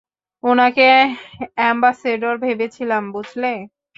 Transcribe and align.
উনাকে 0.43 0.87
অ্যাম্বাসেডর 1.57 2.35
ভেবেছিলাম 2.43 3.03
বুঝলে! 3.13 3.51